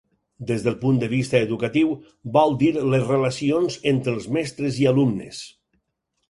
[0.51, 1.91] Des del punt de vista educatiu,
[2.37, 5.45] vol dir les relacions entre els mestres i alumnes.